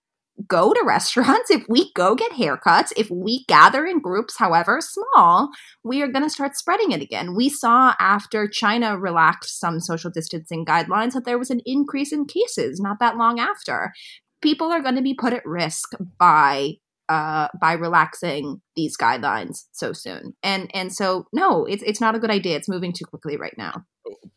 [0.49, 5.51] go to restaurants, if we go get haircuts, if we gather in groups, however small,
[5.85, 7.35] we are going to start spreading it again.
[7.35, 12.27] We saw after China relaxed some social distancing guidelines that there was an increase in
[12.27, 13.93] cases not that long after.
[14.43, 16.75] People are going to be put at risk by
[17.09, 20.35] uh, by relaxing these guidelines so soon.
[20.43, 22.57] And and so no, it's it's not a good idea.
[22.57, 23.85] It's moving too quickly right now.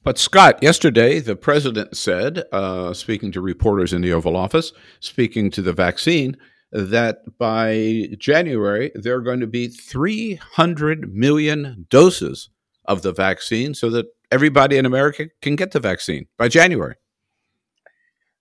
[0.03, 5.49] But Scott, yesterday the president said, uh, speaking to reporters in the Oval Office, speaking
[5.51, 6.37] to the vaccine,
[6.71, 12.49] that by January there are going to be 300 million doses
[12.85, 16.95] of the vaccine, so that everybody in America can get the vaccine by January.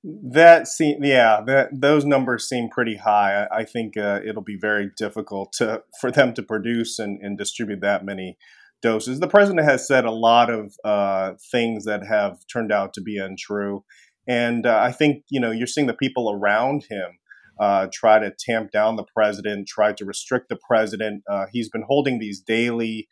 [0.06, 3.44] That seem yeah that those numbers seem pretty high.
[3.44, 7.38] I, I think uh, it'll be very difficult to for them to produce and, and
[7.38, 8.36] distribute that many
[8.82, 9.20] doses.
[9.20, 13.16] The president has said a lot of uh, things that have turned out to be
[13.16, 13.82] untrue,
[14.28, 17.18] and uh, I think you know you're seeing the people around him
[17.58, 21.22] uh, try to tamp down the president, try to restrict the president.
[21.30, 23.08] Uh, he's been holding these daily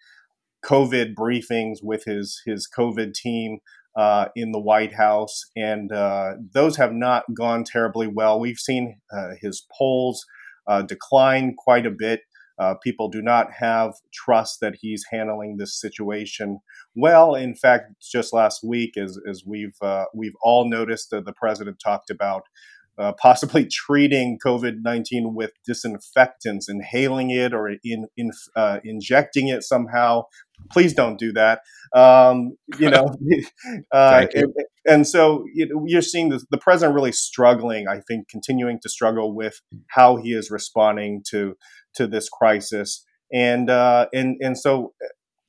[0.62, 3.60] COVID briefings with his his COVID team
[3.96, 8.40] uh, in the White House, and uh, those have not gone terribly well.
[8.40, 10.24] We've seen uh, his polls
[10.66, 12.20] uh, decline quite a bit.
[12.58, 16.60] Uh, people do not have trust that he's handling this situation
[16.94, 17.34] well.
[17.34, 22.10] In fact, just last week, as, as we've uh, we've all noticed, the president talked
[22.10, 22.44] about
[22.98, 29.62] uh, possibly treating COVID 19 with disinfectants, inhaling it or in, in uh, injecting it
[29.62, 30.24] somehow.
[30.70, 31.60] Please don't do that.
[31.94, 33.14] Um, you know,
[33.92, 34.42] uh, you.
[34.42, 34.54] And,
[34.86, 38.88] and, so you know, you're seeing the, the president really struggling, I think, continuing to
[38.88, 41.56] struggle with how he is responding to
[41.94, 43.04] to this crisis.
[43.32, 44.92] And uh, and and so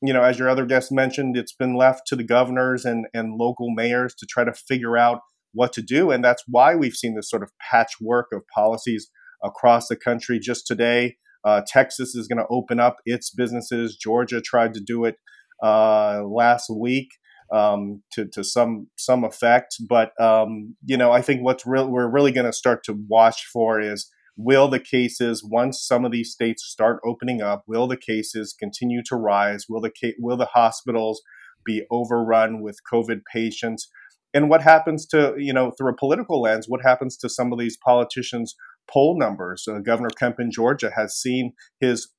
[0.04, 3.36] you know, as your other guest mentioned, it's been left to the governors and, and
[3.36, 5.21] local mayors to try to figure out
[5.54, 6.12] what to do.
[6.12, 9.10] And that's why we've seen this sort of patchwork of policies
[9.41, 10.39] across the country.
[10.39, 13.95] Just today, uh, Texas is going to open up its businesses.
[13.95, 15.15] Georgia tried to do it
[15.62, 17.10] uh, last week
[17.53, 19.75] um, to, to some some effect.
[19.88, 23.79] But um, you know, I think what's we're really going to start to watch for
[23.79, 28.56] is will the cases once some of these states start opening up, will the cases
[28.58, 29.65] continue to rise?
[29.69, 31.21] Will the will the hospitals
[31.65, 33.89] be overrun with COVID patients?
[34.34, 37.60] and what happens to you know through a political lens what happens to some of
[37.60, 38.56] these politicians
[38.91, 39.67] poll numbers.
[39.67, 42.10] Uh, governor kemp in georgia has seen his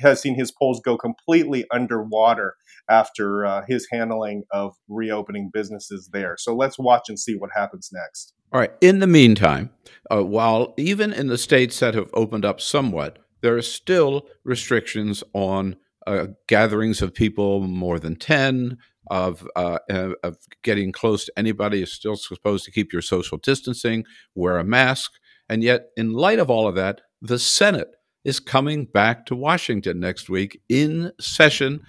[0.00, 2.56] has seen his polls go completely underwater
[2.90, 6.36] after uh, his handling of reopening businesses there.
[6.38, 8.34] So let's watch and see what happens next.
[8.52, 8.72] All right.
[8.80, 9.70] In the meantime
[10.10, 15.24] uh, while even in the states that have opened up somewhat there are still restrictions
[15.32, 18.76] on uh, gatherings of people more than 10
[19.10, 19.78] of uh,
[20.22, 24.04] of getting close to anybody is still supposed to keep your social distancing,
[24.34, 25.12] wear a mask,
[25.52, 27.90] and yet, in light of all of that, the Senate
[28.24, 31.82] is coming back to Washington next week in session.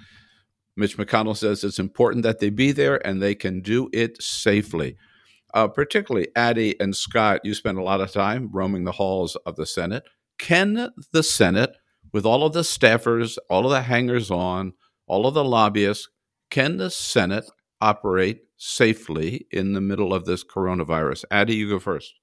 [0.75, 4.97] Mitch McConnell says it's important that they be there and they can do it safely.
[5.53, 9.55] Uh, particularly, Addy and Scott, you spend a lot of time roaming the halls of
[9.55, 10.03] the Senate.
[10.37, 11.77] Can the Senate,
[12.11, 14.73] with all of the staffers, all of the hangers on,
[15.07, 16.09] all of the lobbyists,
[16.49, 17.49] can the Senate
[17.79, 21.23] operate safely in the middle of this coronavirus?
[21.31, 22.13] Addy, you go first.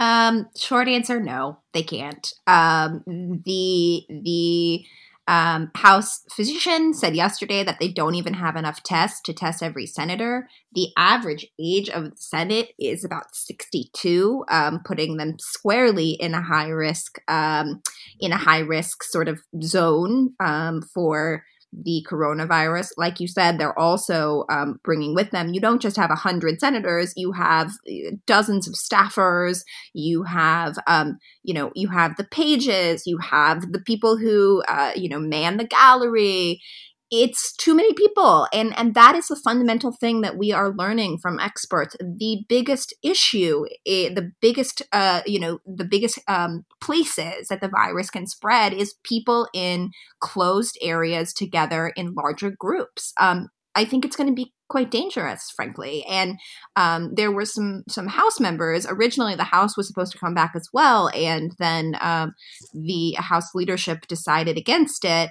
[0.00, 2.32] Um, short answer, no, they can't.
[2.46, 3.04] Um,
[3.44, 4.84] the the
[5.28, 9.86] um, House physician said yesterday that they don't even have enough tests to test every
[9.86, 10.48] senator.
[10.72, 16.42] The average age of the Senate is about 62, um, putting them squarely in a
[16.42, 17.82] high risk um,
[18.18, 22.90] in a high risk sort of zone um, for the coronavirus.
[22.96, 27.12] Like you said, they're also um, bringing with them, you don't just have 100 senators,
[27.16, 33.06] you have uh, dozens of staffers, you have, um, you know, you have the pages,
[33.06, 36.60] you have the people who, uh, you know, man the gallery
[37.10, 38.46] it's too many people.
[38.52, 41.96] And and that is the fundamental thing that we are learning from experts.
[42.00, 47.68] The biggest issue eh, the biggest uh, you know the biggest um, places that the
[47.68, 53.12] virus can spread is people in closed areas together in larger groups.
[53.18, 56.04] Um, i think it's going to be quite dangerous frankly.
[56.08, 56.38] And
[56.76, 60.52] um, there were some some house members originally the house was supposed to come back
[60.54, 62.34] as well and then um,
[62.72, 65.30] the house leadership decided against it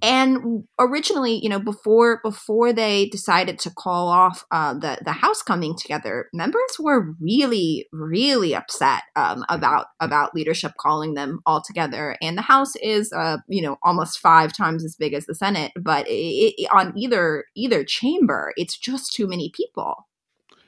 [0.00, 5.42] and originally, you know, before before they decided to call off uh, the the House
[5.42, 12.16] coming together, members were really really upset um, about about leadership calling them all together.
[12.22, 15.72] And the House is, uh, you know, almost five times as big as the Senate,
[15.80, 20.06] but it, it, on either either chamber, it's just too many people.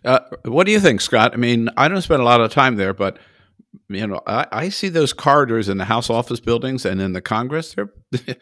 [0.04, 1.34] Uh, what do you think, Scott?
[1.34, 3.18] I mean, I don't spend a lot of time there, but
[3.88, 7.20] you know, I, I see those corridors in the House office buildings and in the
[7.20, 7.74] Congress.
[7.74, 7.92] They're,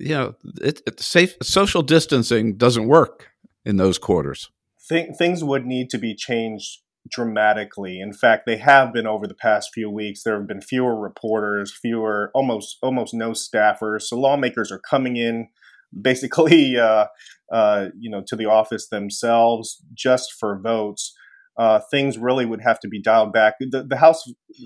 [0.00, 3.28] you know, it, safe social distancing doesn't work
[3.64, 4.50] in those quarters.
[4.88, 8.00] Th- things would need to be changed dramatically.
[8.00, 10.22] In fact, they have been over the past few weeks.
[10.22, 14.02] There have been fewer reporters, fewer, almost almost no staffers.
[14.02, 15.48] So lawmakers are coming in,
[16.00, 17.06] basically, uh,
[17.52, 21.14] uh, you know, to the office themselves just for votes
[21.58, 23.54] uh, things really would have to be dialed back.
[23.60, 24.22] The, the, House,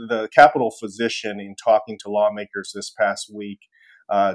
[0.09, 3.61] the Capitol physician, in talking to lawmakers this past week,
[4.09, 4.34] uh,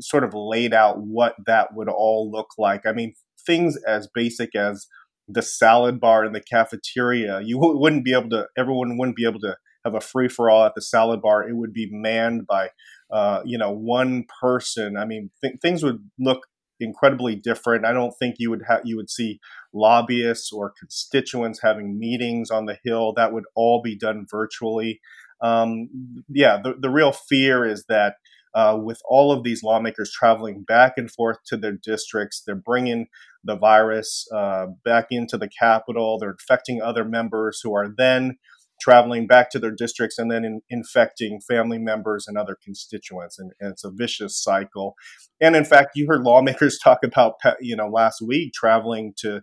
[0.00, 2.86] sort of laid out what that would all look like.
[2.86, 3.14] I mean,
[3.46, 4.86] things as basic as
[5.28, 7.40] the salad bar in the cafeteria.
[7.40, 8.46] You wouldn't be able to.
[8.56, 11.48] Everyone wouldn't be able to have a free for all at the salad bar.
[11.48, 12.70] It would be manned by,
[13.10, 14.96] uh, you know, one person.
[14.96, 16.40] I mean, th- things would look
[16.80, 17.84] incredibly different.
[17.84, 19.40] I don't think you would have you would see
[19.72, 23.12] lobbyists or constituents having meetings on the Hill.
[23.14, 25.00] That would all be done virtually.
[25.40, 25.90] Um,
[26.28, 28.16] yeah, the, the real fear is that
[28.54, 33.06] uh, with all of these lawmakers traveling back and forth to their districts, they're bringing
[33.44, 36.18] the virus uh, back into the Capitol.
[36.18, 38.38] They're infecting other members who are then
[38.80, 43.38] traveling back to their districts and then in, infecting family members and other constituents.
[43.38, 44.94] And, and, it's a vicious cycle.
[45.40, 49.42] And in fact, you heard lawmakers talk about, you know, last week traveling to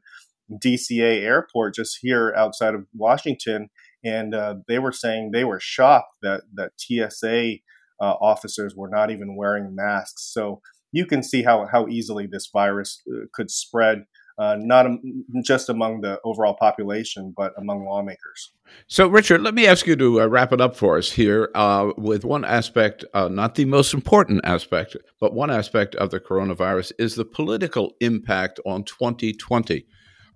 [0.52, 3.70] DCA airport just here outside of Washington.
[4.04, 7.56] And uh, they were saying they were shocked that, that TSA
[8.02, 10.32] uh, officers were not even wearing masks.
[10.34, 10.62] So
[10.92, 14.06] you can see how, how easily this virus uh, could spread
[14.38, 14.88] uh, not
[15.44, 18.52] just among the overall population, but among lawmakers.
[18.88, 21.92] So, Richard, let me ask you to uh, wrap it up for us here uh,
[21.98, 26.94] with one aspect, uh, not the most important aspect, but one aspect of the coronavirus
[26.98, 29.86] is the political impact on 2020,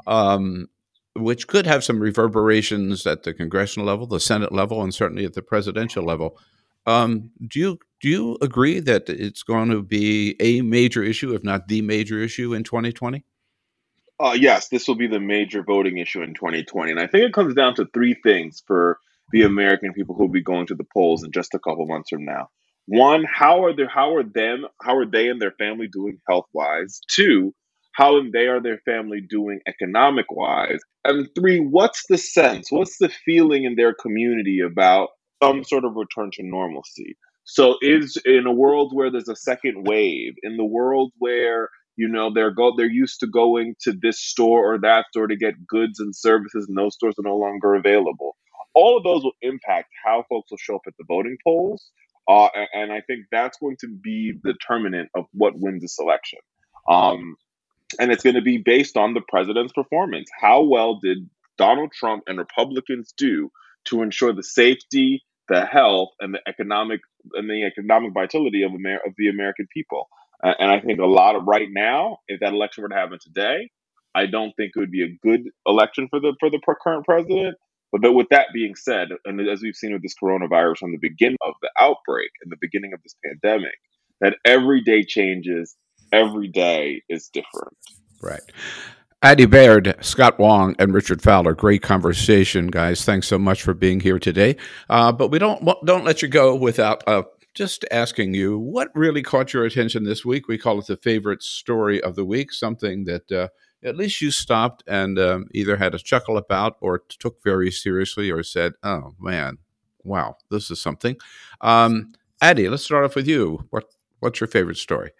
[0.06, 0.68] um,
[1.16, 5.34] which could have some reverberations at the congressional level, the Senate level, and certainly at
[5.34, 6.38] the presidential level.
[6.86, 11.44] Um, do you do you agree that it's going to be a major issue, if
[11.44, 13.26] not the major issue, in 2020?
[14.20, 16.92] Uh, yes, this will be the major voting issue in 2020.
[16.92, 19.00] And I think it comes down to three things for
[19.32, 22.10] the American people who will be going to the polls in just a couple months
[22.10, 22.50] from now.
[22.88, 26.48] One, how are they, how are them how are they and their family doing health
[26.54, 27.02] wise?
[27.10, 27.54] Two,
[27.92, 30.80] how are they or their family doing economic wise?
[31.04, 32.72] And three, what's the sense?
[32.72, 35.10] What's the feeling in their community about
[35.44, 37.18] some sort of return to normalcy?
[37.44, 42.08] So is in a world where there's a second wave, in the world where you
[42.08, 45.68] know they're go they're used to going to this store or that store to get
[45.68, 48.36] goods and services and those stores are no longer available.
[48.74, 51.92] All of those will impact how folks will show up at the voting polls
[52.28, 56.40] uh, and, i think that's going to be the determinant of what wins this election
[56.90, 57.36] um,
[58.00, 60.30] and it's going to be based on the president's performance.
[60.40, 63.50] How well did donald trump and republicans do
[63.86, 67.00] to ensure the safety the health and the economic
[67.34, 70.08] and the economic vitality of, Amer- of the american people
[70.44, 73.18] uh, and I think a lot of right now, if that election were to happen
[73.22, 73.70] today,
[74.14, 77.56] I don't think it would be a good election for the for the current president.
[77.92, 81.00] But, but with that being said, and as we've seen with this coronavirus from the
[81.02, 83.76] beginning of the outbreak and the beginning of this pandemic,
[84.22, 85.76] that every day changes,
[86.12, 87.78] every day is different.
[88.22, 88.42] Right.
[89.24, 91.54] Addy Baird, Scott Wong, and Richard Fowler.
[91.54, 93.04] Great conversation, guys.
[93.04, 94.58] Thanks so much for being here today.
[94.90, 97.24] Uh, but we don't don't let you go without a
[97.58, 100.48] just asking you what really caught your attention this week.
[100.48, 103.48] We call it the favorite story of the week, something that uh,
[103.84, 108.30] at least you stopped and um, either had a chuckle about or took very seriously
[108.30, 109.58] or said, oh man,
[110.04, 111.18] wow, this is something.
[111.62, 113.66] Um, Addy, let's start off with you.
[113.72, 113.86] What,
[114.20, 115.12] what's your favorite story?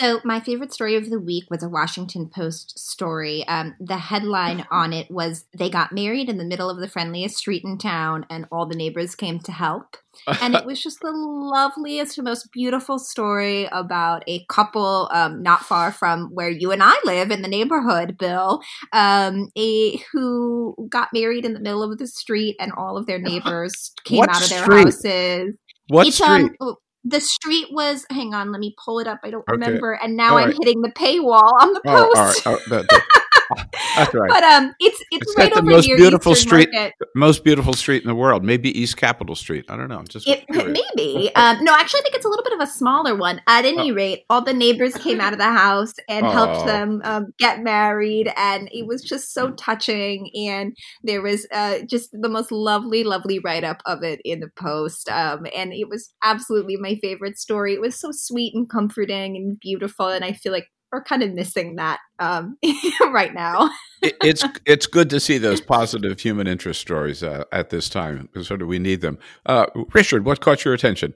[0.00, 3.46] So, my favorite story of the week was a Washington Post story.
[3.46, 7.36] Um, the headline on it was They got married in the middle of the friendliest
[7.36, 9.96] street in town, and all the neighbors came to help.
[10.40, 15.90] and it was just the loveliest, most beautiful story about a couple um, not far
[15.90, 18.60] from where you and I live in the neighborhood, Bill,
[18.92, 23.18] um, a, who got married in the middle of the street, and all of their
[23.20, 24.84] neighbors came what out of their street?
[24.84, 25.54] houses.
[25.88, 26.76] What It's, um, street?
[27.04, 29.52] The street was hang on let me pull it up i don't Okay.
[29.52, 30.56] remember and now All i'm right.
[30.62, 32.42] hitting the paywall on the Oh, post.
[32.46, 33.23] Oh, that- that-
[33.96, 34.28] that's right.
[34.30, 36.94] but um it's It's, It's right got the most beautiful Eastern street, Market.
[37.14, 38.42] most beautiful street in the world.
[38.44, 39.64] Maybe East Capitol Street.
[39.68, 39.98] I don't know.
[39.98, 41.30] I'm just It, maybe.
[41.34, 43.40] Um, no, actually, I think it's a little bit of a smaller one.
[43.46, 43.94] At any Oh.
[43.94, 46.30] rate, all the neighbors came out of the house and Oh.
[46.30, 50.30] helped them um, get married, and it was just so touching.
[50.48, 54.48] And there was uh, just the most lovely, lovely write up of it in the
[54.56, 57.74] post, um, and it was absolutely my favorite story.
[57.74, 61.32] It was so sweet and comforting and beautiful, and I feel like we're kind of
[61.32, 62.56] missing that um,
[63.12, 63.68] right now.
[64.00, 68.28] It- it's it's good to see those positive human interest stories uh, at this time.
[68.42, 69.18] Sort of, we need them.
[69.46, 71.14] Uh, Richard, what caught your attention?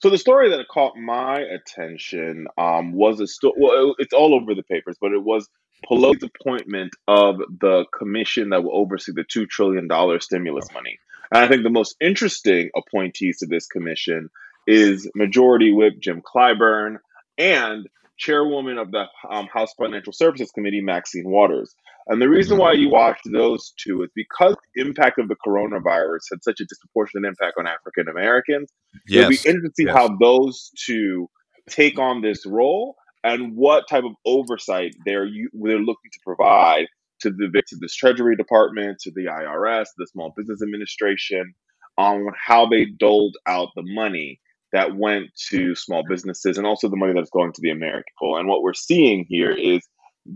[0.00, 3.54] So the story that caught my attention um, was a story.
[3.58, 5.48] Well, it's all over the papers, but it was
[5.90, 10.98] Pelosi's appointment of the commission that will oversee the two trillion dollar stimulus money.
[11.32, 14.28] And I think the most interesting appointees to this commission
[14.66, 16.98] is Majority Whip Jim Clyburn
[17.38, 17.88] and
[18.18, 21.74] Chairwoman of the um, House Financial Services Committee Maxine Waters.
[22.08, 26.20] And the reason why you watch those two is because the impact of the coronavirus
[26.30, 28.70] had such a disproportionate impact on African Americans.
[29.10, 29.94] It'll be interesting to see Yes.
[29.96, 31.28] how those two
[31.68, 36.86] take on this role and what type of oversight they're they're looking to provide
[37.20, 41.54] to the to this Treasury Department, to the IRS, the Small Business Administration,
[41.96, 44.40] on how they doled out the money
[44.74, 48.36] that went to small businesses and also the money that's going to the American people.
[48.36, 49.86] And what we're seeing here is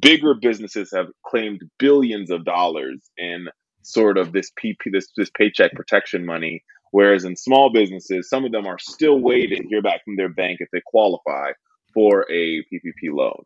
[0.00, 3.48] bigger businesses have claimed billions of dollars in
[3.82, 6.62] sort of this PP this this paycheck protection money,
[6.92, 10.28] whereas in small businesses, some of them are still waiting to hear back from their
[10.28, 11.50] bank if they qualify
[11.92, 13.42] for a PPP loan.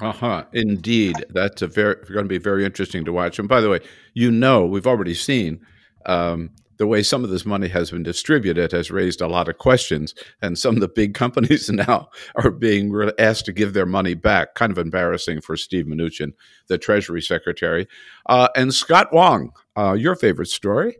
[0.00, 0.44] Uh huh.
[0.52, 3.40] Indeed, that's a very going to be very interesting to watch.
[3.40, 3.80] And by the way,
[4.14, 5.66] you know, we've already seen
[6.06, 9.58] um, the way some of this money has been distributed has raised a lot of
[9.58, 14.14] questions, and some of the big companies now are being asked to give their money
[14.14, 14.54] back.
[14.54, 16.32] Kind of embarrassing for Steve Mnuchin,
[16.68, 17.86] the Treasury Secretary,
[18.26, 19.52] uh, and Scott Wong.
[19.76, 20.96] Uh, your favorite story?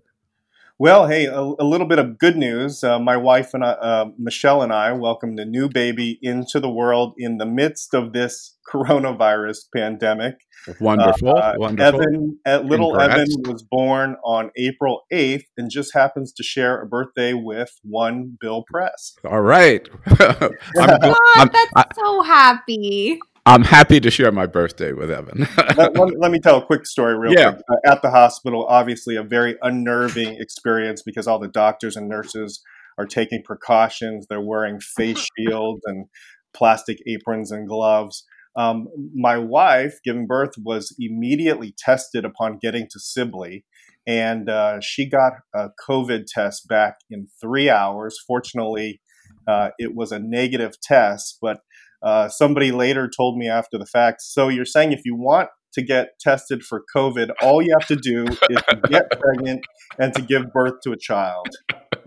[0.78, 2.82] Well, hey, a, a little bit of good news.
[2.82, 6.70] Uh, my wife and I, uh, Michelle and I welcomed a new baby into the
[6.70, 10.34] world in the midst of this coronavirus pandemic.
[10.80, 12.00] Wonderful, Uh, wonderful.
[12.00, 13.20] Evan, uh, little Congrats.
[13.20, 18.36] Evan was born on April 8th and just happens to share a birthday with one
[18.40, 19.14] Bill Press.
[19.24, 19.88] All right.
[20.06, 20.16] I'm,
[20.74, 23.18] God, I'm, that's I- so happy.
[23.44, 25.48] I'm happy to share my birthday with Evan.
[25.76, 27.52] let, let- let me tell a quick story real Yeah.
[27.52, 27.62] quick.
[27.68, 32.62] Uh, at the hospital, obviously a very unnerving experience because all the doctors and nurses
[32.98, 34.26] are taking precautions.
[34.28, 36.06] They're wearing face shields and
[36.54, 38.24] plastic aprons and gloves.
[38.54, 43.64] Um, my wife, giving birth, was immediately tested upon getting to Sibley,
[44.06, 48.18] and uh, she got a COVID test back in three hours.
[48.26, 49.00] Fortunately,
[49.48, 51.60] uh, it was a negative test, but
[52.02, 54.22] uh, somebody later told me after the fact.
[54.22, 57.96] So you're saying if you want to get tested for COVID, all you have to
[57.96, 59.64] do is to get pregnant
[59.98, 61.48] and to give birth to a child.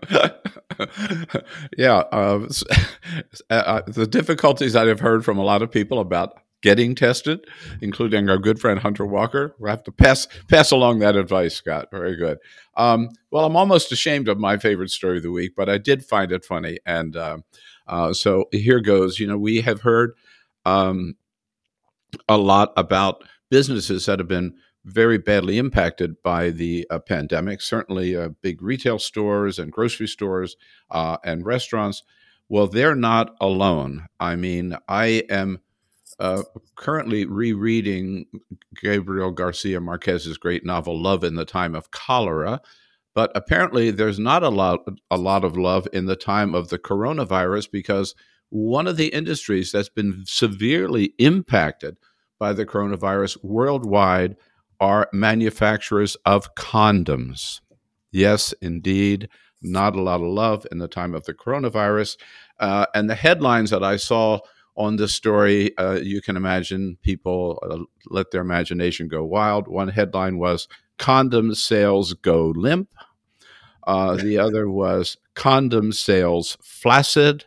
[1.78, 2.48] yeah, uh,
[3.50, 7.46] uh, the difficulties I have heard from a lot of people about getting tested,
[7.82, 9.56] including our good friend Hunter Walker.
[9.60, 11.90] We'll have to pass pass along that advice, Scott.
[11.92, 12.38] Very good.
[12.76, 16.06] Um, well, I'm almost ashamed of my favorite story of the week, but I did
[16.06, 17.38] find it funny, and uh,
[17.88, 19.20] uh, so here goes.
[19.20, 20.14] You know, we have heard
[20.66, 21.16] um,
[22.28, 24.56] a lot about businesses that have been
[24.86, 27.62] very badly impacted by the uh, pandemic.
[27.62, 30.56] Certainly, uh, big retail stores and grocery stores
[30.92, 32.04] uh, and restaurants.
[32.48, 34.06] Well, they're not alone.
[34.20, 35.60] I mean, I am
[36.20, 36.44] uh,
[36.76, 38.28] currently rereading
[38.82, 42.62] Gabriel Garcia Marquez's great novel "Love in the Time of Cholera."
[43.16, 46.78] But apparently, there's not a lot, a lot of love in the time of the
[46.78, 48.14] coronavirus because
[48.50, 51.98] one of the industries that's been severely impacted
[52.40, 54.36] by the coronavirus worldwide
[54.80, 57.62] are manufacturers of condoms.
[58.12, 59.30] Yes, indeed,
[59.62, 62.18] not a lot of love in the time of the coronavirus.
[62.60, 64.40] Uh, and the headlines that I saw
[64.78, 69.68] on this story, uh, you can imagine people uh, let their imagination go wild.
[69.68, 72.90] One headline was Condom Sales Go Limp.
[73.86, 77.46] Uh, the other was Condom Sales Flaccid.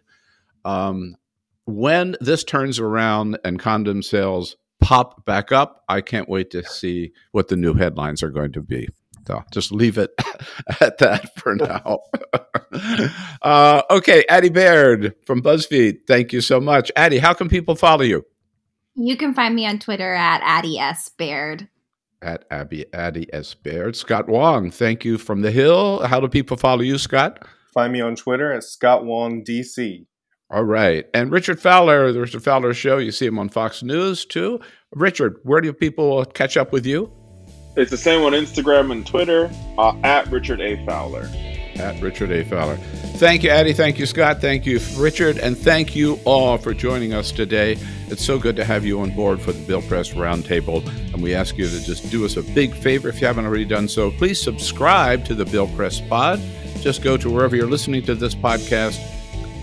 [0.65, 1.17] Um,
[1.65, 7.13] when this turns around and condom sales pop back up, I can't wait to see
[7.33, 8.89] what the new headlines are going to be.
[9.27, 10.11] So just leave it
[10.81, 11.99] at that for now.
[13.43, 16.07] uh, okay, Addy Baird from BuzzFeed.
[16.07, 16.91] Thank you so much.
[16.97, 18.25] Addy, how can people follow you?
[18.95, 21.11] You can find me on Twitter at Addy S.
[21.11, 21.69] Baird.
[22.21, 23.55] At Abby Addy S.
[23.55, 23.95] Baird.
[23.95, 26.05] Scott Wong, thank you from the Hill.
[26.07, 27.47] How do people follow you, Scott?
[27.73, 30.07] Find me on Twitter at Scott Wong DC.
[30.51, 31.05] All right.
[31.15, 34.59] And Richard Fowler, the Richard Fowler Show, you see him on Fox News too.
[34.93, 37.13] Richard, where do people catch up with you?
[37.77, 40.85] It's the same on Instagram and Twitter uh, at Richard A.
[40.87, 41.31] Fowler.
[41.79, 42.45] At Richard A.
[42.45, 42.77] Fowler.
[43.17, 43.73] Thank you, Addy.
[43.73, 44.41] Thank you, Scott.
[44.41, 45.39] Thank you, Richard.
[45.39, 47.79] And thank you all for joining us today.
[48.09, 50.87] It's so good to have you on board for the Bill Press Roundtable.
[51.13, 53.65] And we ask you to just do us a big favor if you haven't already
[53.65, 54.11] done so.
[54.11, 56.41] Please subscribe to the Bill Press Pod.
[56.81, 59.01] Just go to wherever you're listening to this podcast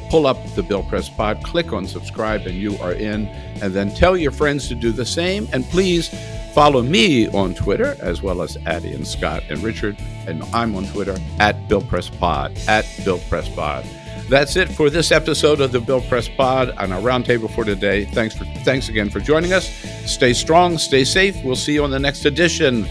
[0.09, 3.27] pull up the Bill Press Pod, click on subscribe, and you are in.
[3.61, 5.47] And then tell your friends to do the same.
[5.51, 6.09] And please
[6.55, 9.97] follow me on Twitter, as well as Addy and Scott and Richard.
[10.25, 13.85] And I'm on Twitter at Bill Press Pod, at Bill Press Pod.
[14.29, 18.05] That's it for this episode of the Bill Press Pod on our roundtable for today.
[18.05, 19.67] Thanks for thanks again for joining us.
[20.09, 21.35] Stay strong, stay safe.
[21.43, 22.87] We'll see you on the next edition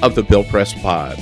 [0.00, 1.18] of the Bill Press Pod.